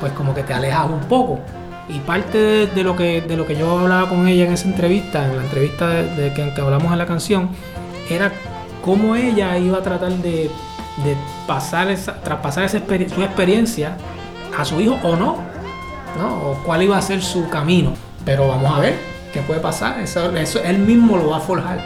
[0.00, 1.40] pues como que te alejas un poco.
[1.88, 5.24] Y parte de, lo que, de lo que yo hablaba con ella en esa entrevista,
[5.24, 7.48] en la entrevista de, que, que hablamos en la canción,
[8.08, 8.32] era
[8.88, 10.50] cómo ella iba a tratar de,
[11.46, 13.98] pasar esa, traspasar esa su experiencia
[14.56, 15.36] a su hijo o no,
[16.18, 16.36] ¿no?
[16.36, 17.92] O cuál iba a ser su camino.
[18.24, 18.94] Pero vamos a ver
[19.30, 20.00] qué puede pasar.
[20.00, 21.78] Eso, eso él mismo lo va a forjar.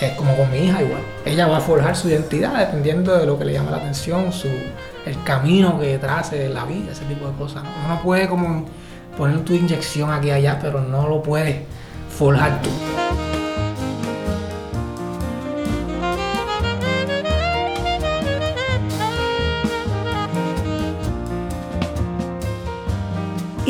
[0.00, 1.02] Es como con mi hija igual.
[1.26, 4.48] Ella va a forjar su identidad dependiendo de lo que le llama la atención, su,
[4.48, 7.64] el camino que trace la vida, ese tipo de cosas.
[7.84, 8.64] Uno puede como
[9.18, 11.58] poner tu inyección aquí y allá, pero no lo puedes
[12.08, 12.70] forjar tú.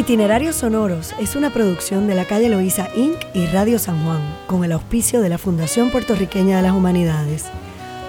[0.05, 3.17] Itinerarios Sonoros es una producción de la calle Loíza Inc.
[3.33, 7.47] y Radio San Juan, con el auspicio de la Fundación Puertorriqueña de las Humanidades.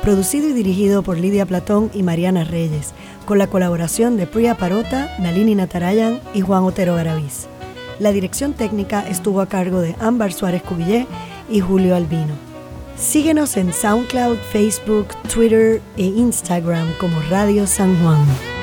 [0.01, 2.91] Producido y dirigido por Lidia Platón y Mariana Reyes,
[3.25, 7.47] con la colaboración de Priya Parota, Nalini Natarayan y Juan Otero Garaviz.
[7.99, 11.07] La dirección técnica estuvo a cargo de Ámbar Suárez Cubillé
[11.49, 12.33] y Julio Albino.
[12.97, 18.54] Síguenos en SoundCloud, Facebook, Twitter e Instagram como Radio San Juan.